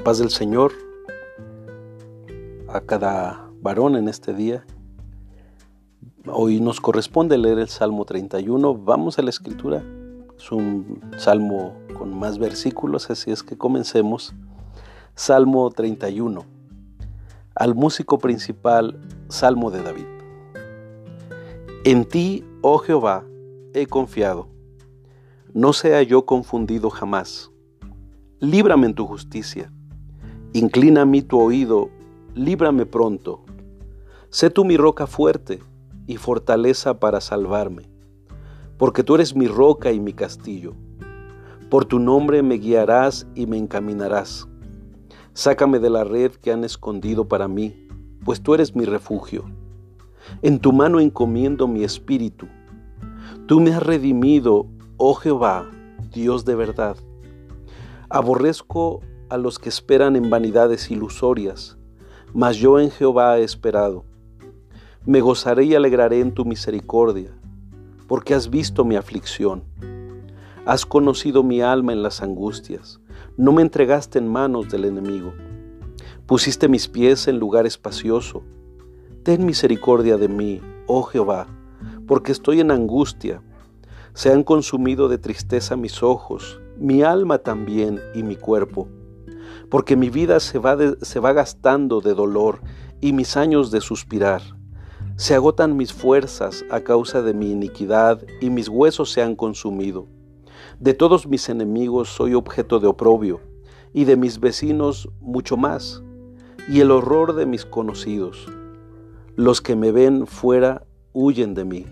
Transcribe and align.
Paz 0.00 0.18
del 0.18 0.30
Señor 0.30 0.72
a 2.68 2.80
cada 2.80 3.50
varón 3.60 3.96
en 3.96 4.08
este 4.08 4.32
día. 4.32 4.64
Hoy 6.26 6.58
nos 6.58 6.80
corresponde 6.80 7.36
leer 7.36 7.58
el 7.58 7.68
Salmo 7.68 8.06
31. 8.06 8.76
Vamos 8.78 9.18
a 9.18 9.22
la 9.22 9.28
escritura. 9.28 9.84
Es 10.38 10.50
un 10.50 11.02
salmo 11.18 11.76
con 11.98 12.18
más 12.18 12.38
versículos, 12.38 13.10
así 13.10 13.30
es 13.30 13.42
que 13.42 13.58
comencemos. 13.58 14.34
Salmo 15.14 15.70
31. 15.70 16.44
Al 17.54 17.74
músico 17.74 18.18
principal, 18.18 18.98
Salmo 19.28 19.70
de 19.70 19.82
David. 19.82 20.06
En 21.84 22.06
ti, 22.06 22.44
oh 22.62 22.78
Jehová, 22.78 23.24
he 23.74 23.86
confiado. 23.86 24.48
No 25.52 25.74
sea 25.74 26.02
yo 26.02 26.24
confundido 26.24 26.88
jamás. 26.88 27.50
Líbrame 28.38 28.86
en 28.86 28.94
tu 28.94 29.06
justicia. 29.06 29.70
Inclina 30.52 31.02
a 31.02 31.04
mí 31.04 31.22
tu 31.22 31.38
oído, 31.38 31.90
líbrame 32.34 32.84
pronto. 32.84 33.44
Sé 34.30 34.50
tú 34.50 34.64
mi 34.64 34.76
roca 34.76 35.06
fuerte 35.06 35.60
y 36.08 36.16
fortaleza 36.16 36.98
para 36.98 37.20
salvarme, 37.20 37.88
porque 38.76 39.04
tú 39.04 39.14
eres 39.14 39.36
mi 39.36 39.46
roca 39.46 39.92
y 39.92 40.00
mi 40.00 40.12
castillo. 40.12 40.74
Por 41.70 41.84
tu 41.84 42.00
nombre 42.00 42.42
me 42.42 42.56
guiarás 42.56 43.28
y 43.36 43.46
me 43.46 43.58
encaminarás. 43.58 44.48
Sácame 45.34 45.78
de 45.78 45.88
la 45.88 46.02
red 46.02 46.32
que 46.32 46.50
han 46.50 46.64
escondido 46.64 47.28
para 47.28 47.46
mí, 47.46 47.86
pues 48.24 48.42
tú 48.42 48.52
eres 48.52 48.74
mi 48.74 48.84
refugio. 48.84 49.44
En 50.42 50.58
tu 50.58 50.72
mano 50.72 50.98
encomiendo 50.98 51.68
mi 51.68 51.84
espíritu. 51.84 52.48
Tú 53.46 53.60
me 53.60 53.72
has 53.72 53.84
redimido, 53.84 54.66
oh 54.96 55.14
Jehová, 55.14 55.70
Dios 56.12 56.44
de 56.44 56.56
verdad. 56.56 56.96
Aborrezco 58.08 59.00
a 59.30 59.38
los 59.38 59.58
que 59.58 59.68
esperan 59.68 60.16
en 60.16 60.28
vanidades 60.28 60.90
ilusorias, 60.90 61.78
mas 62.34 62.56
yo 62.56 62.78
en 62.78 62.90
Jehová 62.90 63.38
he 63.38 63.44
esperado. 63.44 64.04
Me 65.06 65.20
gozaré 65.20 65.64
y 65.64 65.74
alegraré 65.74 66.20
en 66.20 66.32
tu 66.32 66.44
misericordia, 66.44 67.30
porque 68.06 68.34
has 68.34 68.50
visto 68.50 68.84
mi 68.84 68.96
aflicción. 68.96 69.64
Has 70.66 70.84
conocido 70.84 71.42
mi 71.42 71.62
alma 71.62 71.92
en 71.92 72.02
las 72.02 72.22
angustias, 72.22 73.00
no 73.36 73.52
me 73.52 73.62
entregaste 73.62 74.18
en 74.18 74.28
manos 74.28 74.68
del 74.68 74.84
enemigo. 74.84 75.32
Pusiste 76.26 76.68
mis 76.68 76.88
pies 76.88 77.26
en 77.28 77.38
lugar 77.38 77.66
espacioso 77.66 78.42
Ten 79.22 79.44
misericordia 79.44 80.16
de 80.16 80.28
mí, 80.28 80.62
oh 80.86 81.02
Jehová, 81.02 81.46
porque 82.06 82.32
estoy 82.32 82.60
en 82.60 82.70
angustia. 82.70 83.42
Se 84.14 84.32
han 84.32 84.44
consumido 84.44 85.10
de 85.10 85.18
tristeza 85.18 85.76
mis 85.76 86.02
ojos, 86.02 86.58
mi 86.78 87.02
alma 87.02 87.36
también 87.36 88.00
y 88.14 88.22
mi 88.22 88.36
cuerpo, 88.36 88.88
porque 89.70 89.96
mi 89.96 90.10
vida 90.10 90.40
se 90.40 90.58
va, 90.58 90.76
se 91.02 91.20
va 91.20 91.32
gastando 91.32 92.00
de 92.00 92.14
dolor 92.14 92.60
y 93.00 93.12
mis 93.12 93.36
años 93.36 93.70
de 93.70 93.80
suspirar. 93.80 94.42
Se 95.16 95.34
agotan 95.34 95.76
mis 95.76 95.92
fuerzas 95.92 96.64
a 96.70 96.80
causa 96.80 97.22
de 97.22 97.34
mi 97.34 97.50
iniquidad 97.50 98.22
y 98.40 98.50
mis 98.50 98.68
huesos 98.68 99.12
se 99.12 99.22
han 99.22 99.36
consumido. 99.36 100.06
De 100.78 100.94
todos 100.94 101.26
mis 101.26 101.48
enemigos 101.48 102.08
soy 102.08 102.34
objeto 102.34 102.80
de 102.80 102.86
oprobio 102.86 103.40
y 103.92 104.04
de 104.04 104.16
mis 104.16 104.40
vecinos 104.40 105.08
mucho 105.20 105.56
más, 105.56 106.02
y 106.68 106.80
el 106.80 106.90
horror 106.90 107.34
de 107.34 107.46
mis 107.46 107.64
conocidos. 107.64 108.46
Los 109.36 109.60
que 109.60 109.76
me 109.76 109.90
ven 109.92 110.26
fuera 110.26 110.86
huyen 111.12 111.54
de 111.54 111.64
mí. 111.64 111.86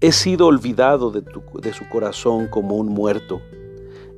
He 0.00 0.12
sido 0.12 0.46
olvidado 0.46 1.10
de, 1.10 1.22
de, 1.62 1.72
su 1.72 1.88
corazón 1.88 2.48
como 2.48 2.76
un 2.76 2.88
muerto. 2.88 3.40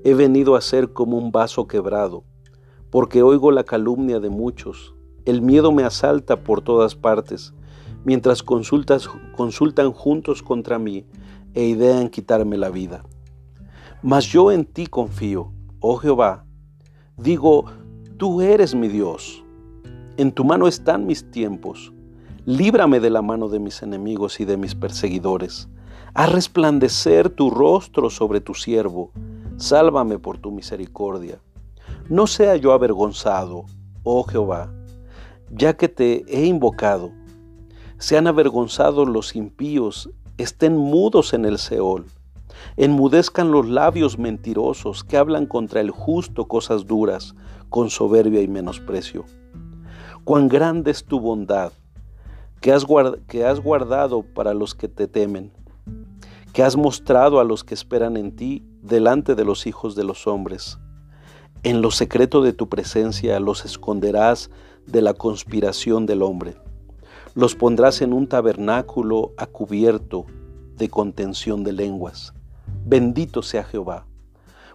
He 0.07 0.15
venido 0.15 0.55
a 0.55 0.61
ser 0.61 0.93
como 0.93 1.19
un 1.19 1.33
vaso 1.33 1.67
quebrado, 1.67 2.23
porque 2.91 3.25
oigo 3.25 3.51
la 3.51 3.65
calumnia 3.65 4.21
de 4.21 4.31
muchos. 4.31 4.95
El 5.25 5.43
miedo 5.43 5.73
me 5.73 5.83
asalta 5.83 6.45
por 6.45 6.61
todas 6.61 6.95
partes, 6.95 7.55
mientras 8.05 8.45
consultas, 8.45 9.09
consultan 9.37 9.91
juntos 9.91 10.45
contra 10.45 10.79
mí 10.79 11.07
e 11.55 11.65
idean 11.65 12.09
quitarme 12.09 12.57
la 12.57 12.71
vida. 12.71 13.03
Mas 14.01 14.27
yo 14.27 14.53
en 14.53 14.65
ti 14.65 14.87
confío, 14.87 15.53
oh 15.81 15.97
Jehová. 15.97 16.47
Digo, 17.17 17.65
tú 18.17 18.43
eres 18.43 18.77
mi 18.77 18.87
Dios. 18.87 19.43
En 20.19 20.31
tu 20.31 20.45
mano 20.45 20.69
están 20.69 21.05
mis 21.05 21.33
tiempos. 21.33 21.93
Líbrame 22.45 23.01
de 23.01 23.11
la 23.11 23.23
mano 23.23 23.49
de 23.49 23.59
mis 23.59 23.83
enemigos 23.83 24.39
y 24.39 24.45
de 24.45 24.57
mis 24.57 24.77
perseguidores. 24.77 25.69
Haz 26.15 26.31
resplandecer 26.31 27.29
tu 27.29 27.51
rostro 27.51 28.09
sobre 28.09 28.41
tu 28.41 28.55
siervo. 28.55 29.11
Sálvame 29.57 30.19
por 30.19 30.39
tu 30.39 30.51
misericordia. 30.51 31.41
No 32.09 32.27
sea 32.27 32.57
yo 32.57 32.73
avergonzado, 32.73 33.65
oh 34.03 34.23
Jehová, 34.25 34.73
ya 35.51 35.77
que 35.77 35.89
te 35.89 36.25
he 36.29 36.47
invocado. 36.47 37.11
Sean 37.99 38.27
avergonzados 38.27 39.09
los 39.09 39.35
impíos, 39.35 40.11
estén 40.37 40.77
mudos 40.77 41.33
en 41.35 41.45
el 41.45 41.59
Seol. 41.59 42.07
Enmudezcan 42.77 43.51
los 43.51 43.69
labios 43.69 44.19
mentirosos 44.19 45.05
que 45.05 45.17
hablan 45.17 45.47
contra 45.47 45.81
el 45.81 45.91
justo 45.91 46.47
cosas 46.47 46.87
duras, 46.87 47.35
con 47.69 47.91
soberbia 47.91 48.43
y 48.43 48.49
menosprecio 48.49 49.25
cuán 50.27 50.49
grande 50.49 50.91
es 50.91 51.05
tu 51.05 51.21
bondad, 51.21 51.71
que 52.61 52.73
has, 52.73 52.85
guardado 52.85 54.23
para 54.25 54.55
los 54.55 54.75
que 54.75 54.89
te 54.89 55.07
temen, 55.07 55.53
que 56.53 56.65
has 56.65 56.77
mostrado 56.77 57.39
a 57.39 57.45
los 57.45 57.63
que 57.63 57.75
esperan 57.75 58.17
en 58.17 58.35
ti 58.35 58.67
delante 58.87 59.35
de 59.35 59.45
los 59.45 59.67
hijos 59.67 59.97
de 59.97 60.05
los 60.05 60.27
hombres. 60.27 60.79
En 61.63 61.83
lo 61.83 61.91
secreto 61.91 62.43
de 62.43 62.53
tu 62.53 62.69
presencia 62.69 63.41
los 63.41 63.65
esconderás 63.65 64.51
de 64.87 65.03
la 65.03 65.15
conspiración 65.15 66.07
del 66.07 66.23
hombre. 66.23 66.57
Los 67.35 67.55
pondrás 67.55 68.01
en 68.03 68.13
un 68.13 68.29
tabernáculo 68.29 69.33
a 69.37 69.47
cubierto 69.47 70.27
de 70.77 70.89
contención 70.89 71.65
de 71.65 71.73
lenguas. 71.73 72.33
Bendito 72.85 73.43
sea 73.43 73.65
Jehová, 73.65 74.07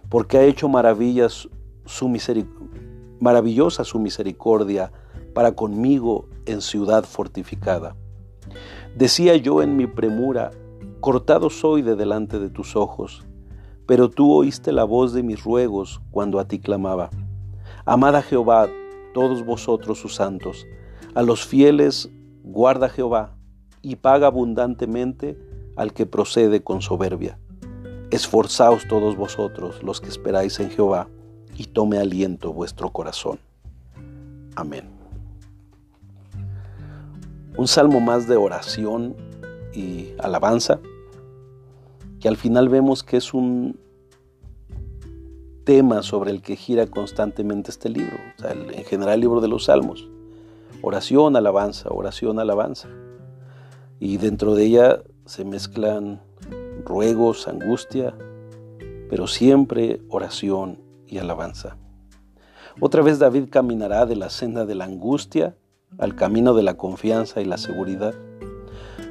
porque 0.08 0.36
ha 0.36 0.44
hecho 0.44 0.68
maravillas 0.68 1.48
su 1.86 2.08
maravillosa 3.20 3.84
su 3.84 3.98
misericordia 3.98 4.92
para 5.34 5.52
conmigo 5.52 6.28
en 6.44 6.60
ciudad 6.60 7.04
fortificada. 7.04 7.96
Decía 8.96 9.36
yo 9.36 9.62
en 9.62 9.76
mi 9.76 9.86
premura, 9.86 10.50
cortado 11.00 11.48
soy 11.48 11.82
de 11.82 11.96
delante 11.96 12.38
de 12.38 12.50
tus 12.50 12.76
ojos, 12.76 13.24
pero 13.86 14.10
tú 14.10 14.32
oíste 14.32 14.72
la 14.72 14.84
voz 14.84 15.12
de 15.12 15.22
mis 15.22 15.42
ruegos 15.42 16.00
cuando 16.10 16.38
a 16.38 16.46
ti 16.46 16.58
clamaba. 16.58 17.10
Amad 17.84 18.16
a 18.16 18.22
Jehová, 18.22 18.68
todos 19.14 19.44
vosotros 19.44 19.98
sus 19.98 20.14
santos, 20.14 20.66
a 21.14 21.22
los 21.22 21.44
fieles 21.44 22.10
guarda 22.42 22.88
Jehová, 22.88 23.36
y 23.82 23.96
paga 23.96 24.28
abundantemente 24.28 25.36
al 25.76 25.92
que 25.92 26.06
procede 26.06 26.62
con 26.62 26.82
soberbia. 26.82 27.38
Esforzaos 28.10 28.86
todos 28.88 29.16
vosotros 29.16 29.82
los 29.82 30.00
que 30.00 30.08
esperáis 30.08 30.60
en 30.60 30.70
Jehová, 30.70 31.08
y 31.56 31.64
tome 31.64 31.98
aliento 31.98 32.52
vuestro 32.52 32.90
corazón. 32.90 33.38
Amén 34.54 35.02
un 37.56 37.68
salmo 37.68 38.00
más 38.00 38.26
de 38.28 38.36
oración 38.36 39.14
y 39.74 40.12
alabanza, 40.18 40.80
que 42.22 42.28
al 42.28 42.36
final 42.36 42.68
vemos 42.68 43.02
que 43.02 43.16
es 43.16 43.34
un 43.34 43.80
tema 45.64 46.04
sobre 46.04 46.30
el 46.30 46.40
que 46.40 46.54
gira 46.54 46.86
constantemente 46.86 47.72
este 47.72 47.88
libro, 47.88 48.16
en 48.48 48.84
general 48.84 49.14
el 49.14 49.20
libro 49.20 49.40
de 49.40 49.48
los 49.48 49.64
salmos. 49.64 50.08
Oración, 50.82 51.34
alabanza, 51.34 51.88
oración, 51.90 52.38
alabanza. 52.38 52.88
Y 53.98 54.18
dentro 54.18 54.54
de 54.54 54.66
ella 54.66 55.02
se 55.26 55.44
mezclan 55.44 56.20
ruegos, 56.84 57.48
angustia, 57.48 58.14
pero 59.10 59.26
siempre 59.26 60.00
oración 60.08 60.78
y 61.08 61.18
alabanza. 61.18 61.76
Otra 62.78 63.02
vez 63.02 63.18
David 63.18 63.48
caminará 63.50 64.06
de 64.06 64.14
la 64.14 64.30
senda 64.30 64.64
de 64.64 64.76
la 64.76 64.84
angustia 64.84 65.56
al 65.98 66.14
camino 66.14 66.54
de 66.54 66.62
la 66.62 66.74
confianza 66.74 67.40
y 67.40 67.46
la 67.46 67.58
seguridad. 67.58 68.14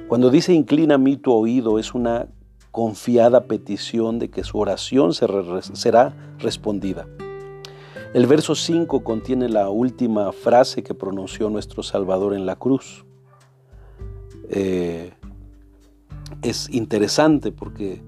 Cuando 0.07 0.29
dice 0.29 0.53
inclina 0.53 0.95
a 0.95 0.97
mí 0.97 1.17
tu 1.17 1.33
oído 1.33 1.77
es 1.77 1.93
una 1.93 2.29
confiada 2.71 3.45
petición 3.45 4.19
de 4.19 4.29
que 4.29 4.43
su 4.43 4.57
oración 4.57 5.13
será 5.13 6.13
respondida. 6.39 7.07
El 8.13 8.27
verso 8.27 8.55
5 8.55 9.03
contiene 9.03 9.47
la 9.47 9.69
última 9.69 10.31
frase 10.33 10.83
que 10.83 10.93
pronunció 10.93 11.49
nuestro 11.49 11.81
Salvador 11.81 12.33
en 12.33 12.45
la 12.45 12.57
cruz. 12.57 13.05
Eh, 14.49 15.13
es 16.41 16.69
interesante 16.69 17.51
porque 17.51 18.01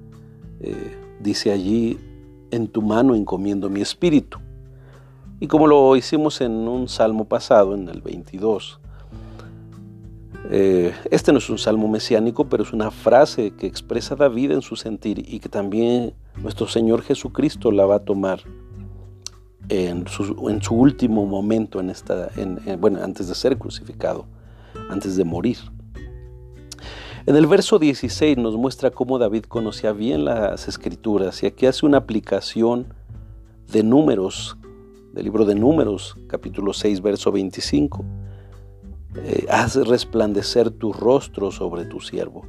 eh, 0.59 0.97
dice 1.21 1.51
allí, 1.51 1.97
en 2.51 2.67
tu 2.67 2.81
mano 2.81 3.15
encomiendo 3.15 3.69
mi 3.69 3.81
espíritu. 3.81 4.39
Y 5.39 5.47
como 5.47 5.67
lo 5.67 5.95
hicimos 5.95 6.41
en 6.41 6.51
un 6.51 6.87
salmo 6.87 7.25
pasado, 7.25 7.73
en 7.73 7.87
el 7.89 8.01
22, 8.01 8.79
eh, 10.51 10.93
este 11.09 11.31
no 11.31 11.37
es 11.37 11.49
un 11.49 11.57
salmo 11.57 11.87
mesiánico, 11.87 12.49
pero 12.49 12.63
es 12.63 12.73
una 12.73 12.91
frase 12.91 13.51
que 13.51 13.67
expresa 13.67 14.15
David 14.15 14.51
en 14.51 14.61
su 14.61 14.75
sentir 14.75 15.23
y 15.27 15.39
que 15.39 15.49
también 15.49 16.13
nuestro 16.41 16.67
Señor 16.67 17.01
Jesucristo 17.01 17.71
la 17.71 17.85
va 17.85 17.95
a 17.95 17.99
tomar 17.99 18.41
en 19.69 20.07
su, 20.07 20.49
en 20.49 20.61
su 20.61 20.75
último 20.75 21.25
momento, 21.25 21.79
en 21.79 21.89
esta, 21.89 22.29
bueno, 22.79 23.01
antes 23.01 23.27
de 23.27 23.35
ser 23.35 23.57
crucificado, 23.57 24.25
antes 24.89 25.15
de 25.15 25.23
morir. 25.23 25.57
En 27.25 27.37
el 27.37 27.47
verso 27.47 27.79
16 27.79 28.37
nos 28.37 28.57
muestra 28.57 28.91
cómo 28.91 29.17
David 29.17 29.45
conocía 29.45 29.93
bien 29.93 30.25
las 30.25 30.67
escrituras 30.67 31.41
y 31.41 31.45
aquí 31.45 31.65
hace 31.65 31.85
una 31.85 31.99
aplicación 31.99 32.87
de 33.71 33.81
números, 33.81 34.57
del 35.13 35.23
libro 35.23 35.45
de 35.45 35.55
números, 35.55 36.17
capítulo 36.27 36.73
6, 36.73 37.01
verso 37.01 37.31
25. 37.31 38.03
Eh, 39.15 39.45
hace 39.49 39.83
resplandecer 39.83 40.71
tu 40.71 40.91
rostro 40.91 41.51
sobre 41.51 41.85
tu 41.85 41.99
siervo. 41.99 42.45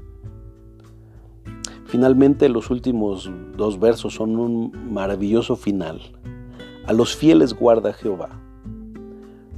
Finalmente 1.86 2.48
los 2.48 2.70
últimos 2.70 3.30
dos 3.56 3.78
versos 3.78 4.14
son 4.14 4.36
un 4.36 4.72
maravilloso 4.92 5.56
final. 5.56 6.00
A 6.86 6.92
los 6.92 7.14
fieles 7.14 7.54
guarda 7.54 7.92
Jehová. 7.92 8.30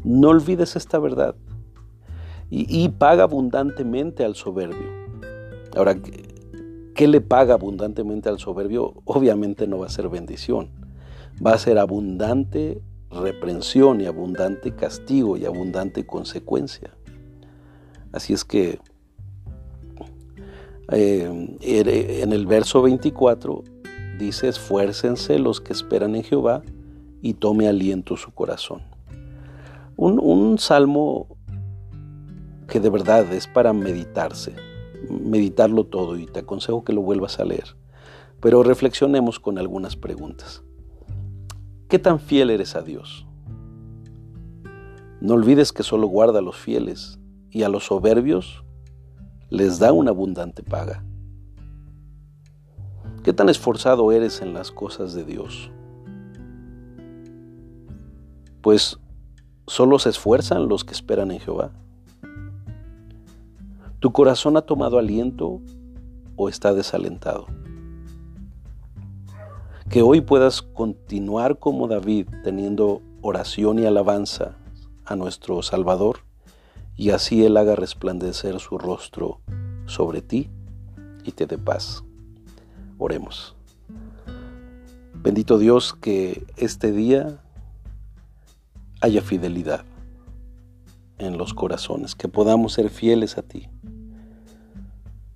No 0.04 0.28
olvides 0.28 0.76
esta 0.76 0.98
verdad 0.98 1.34
y, 2.50 2.88
paga 2.90 3.24
abundantemente 3.24 4.24
al 4.24 4.36
soberbio. 4.36 4.86
Ahora, 5.74 5.96
¿qué 6.94 7.08
le 7.08 7.20
paga 7.20 7.54
abundantemente 7.54 8.28
al 8.28 8.38
soberbio? 8.38 8.94
Obviamente 9.04 9.66
no 9.66 9.78
va 9.78 9.86
a 9.86 9.90
ser 9.90 10.08
bendición, 10.08 10.70
va 11.44 11.54
a 11.54 11.58
ser 11.58 11.78
abundante 11.78 12.80
reprensión 13.10 14.00
y 14.00 14.06
abundante 14.06 14.74
castigo 14.74 15.36
y 15.36 15.44
abundante 15.44 16.06
consecuencia. 16.06 16.90
Así 18.12 18.32
es 18.32 18.44
que 18.44 18.78
eh, 20.90 21.48
en 21.60 22.32
el 22.32 22.46
verso 22.46 22.82
24 22.82 23.64
dice, 24.18 24.48
esfuércense 24.48 25.38
los 25.38 25.60
que 25.60 25.72
esperan 25.72 26.14
en 26.14 26.24
Jehová 26.24 26.62
y 27.22 27.34
tome 27.34 27.68
aliento 27.68 28.16
su 28.16 28.32
corazón. 28.32 28.82
Un, 29.96 30.18
un 30.20 30.58
salmo 30.58 31.26
que 32.68 32.80
de 32.80 32.90
verdad 32.90 33.32
es 33.32 33.46
para 33.46 33.72
meditarse, 33.72 34.54
meditarlo 35.08 35.84
todo 35.84 36.16
y 36.16 36.26
te 36.26 36.40
aconsejo 36.40 36.84
que 36.84 36.92
lo 36.92 37.02
vuelvas 37.02 37.38
a 37.38 37.44
leer. 37.44 37.76
Pero 38.40 38.62
reflexionemos 38.62 39.40
con 39.40 39.58
algunas 39.58 39.96
preguntas. 39.96 40.62
¿Qué 41.88 42.00
tan 42.00 42.18
fiel 42.18 42.50
eres 42.50 42.74
a 42.74 42.82
Dios? 42.82 43.24
No 45.20 45.34
olvides 45.34 45.72
que 45.72 45.84
solo 45.84 46.08
guarda 46.08 46.40
a 46.40 46.42
los 46.42 46.56
fieles 46.56 47.20
y 47.52 47.62
a 47.62 47.68
los 47.68 47.86
soberbios 47.86 48.64
les 49.50 49.78
da 49.78 49.92
una 49.92 50.10
abundante 50.10 50.64
paga. 50.64 51.04
¿Qué 53.22 53.32
tan 53.32 53.48
esforzado 53.48 54.10
eres 54.10 54.42
en 54.42 54.52
las 54.52 54.72
cosas 54.72 55.14
de 55.14 55.24
Dios? 55.24 55.70
Pues 58.62 58.98
solo 59.68 60.00
se 60.00 60.08
esfuerzan 60.08 60.68
los 60.68 60.84
que 60.84 60.92
esperan 60.92 61.30
en 61.30 61.38
Jehová. 61.38 61.70
¿Tu 64.00 64.10
corazón 64.10 64.56
ha 64.56 64.62
tomado 64.62 64.98
aliento 64.98 65.60
o 66.34 66.48
está 66.48 66.74
desalentado? 66.74 67.46
Que 69.88 70.02
hoy 70.02 70.20
puedas 70.20 70.62
continuar 70.62 71.60
como 71.60 71.86
David 71.86 72.26
teniendo 72.42 73.02
oración 73.22 73.78
y 73.78 73.86
alabanza 73.86 74.56
a 75.04 75.14
nuestro 75.14 75.62
Salvador 75.62 76.18
y 76.96 77.10
así 77.10 77.44
Él 77.44 77.56
haga 77.56 77.76
resplandecer 77.76 78.58
su 78.58 78.78
rostro 78.78 79.40
sobre 79.86 80.22
ti 80.22 80.50
y 81.24 81.32
te 81.32 81.46
dé 81.46 81.56
paz. 81.56 82.02
Oremos. 82.98 83.54
Bendito 85.14 85.56
Dios 85.56 85.94
que 85.94 86.44
este 86.56 86.90
día 86.90 87.40
haya 89.00 89.22
fidelidad 89.22 89.84
en 91.18 91.38
los 91.38 91.54
corazones, 91.54 92.16
que 92.16 92.28
podamos 92.28 92.72
ser 92.72 92.90
fieles 92.90 93.38
a 93.38 93.42
ti, 93.42 93.68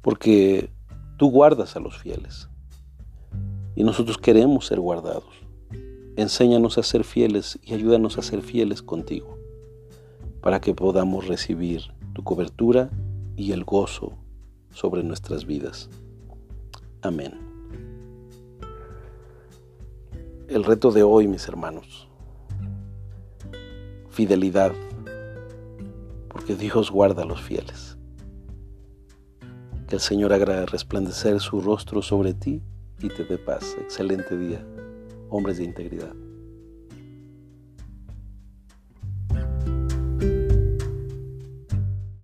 porque 0.03 0.71
tú 1.17 1.31
guardas 1.31 1.77
a 1.77 1.81
los 1.81 1.97
fieles 1.97 2.50
y 3.81 3.83
nosotros 3.83 4.19
queremos 4.19 4.67
ser 4.67 4.79
guardados. 4.79 5.25
Enséñanos 6.17 6.77
a 6.77 6.83
ser 6.83 7.03
fieles 7.03 7.59
y 7.63 7.73
ayúdanos 7.73 8.19
a 8.19 8.23
ser 8.23 8.43
fieles 8.43 8.83
contigo, 8.83 9.39
para 10.43 10.61
que 10.61 10.75
podamos 10.75 11.27
recibir 11.27 11.85
tu 12.13 12.23
cobertura 12.23 12.91
y 13.37 13.53
el 13.53 13.65
gozo 13.65 14.19
sobre 14.71 15.03
nuestras 15.03 15.47
vidas. 15.47 15.89
Amén. 17.01 17.33
El 20.47 20.65
reto 20.65 20.91
de 20.91 21.03
hoy, 21.03 21.27
mis 21.27 21.49
hermanos, 21.49 22.07
fidelidad 24.11 24.73
porque 26.29 26.55
Dios 26.55 26.91
guarda 26.91 27.23
a 27.23 27.27
los 27.27 27.41
fieles. 27.41 27.97
Que 29.89 29.95
el 29.95 30.03
Señor 30.03 30.35
haga 30.35 30.67
resplandecer 30.67 31.41
su 31.41 31.63
rostro 31.63 32.03
sobre 32.03 32.35
ti 32.35 32.63
y 33.03 33.09
te 33.09 33.25
dé 33.25 33.39
paz. 33.39 33.77
Excelente 33.81 34.37
día, 34.37 34.65
hombres 35.29 35.59
de 35.59 35.65
integridad. 35.65 36.15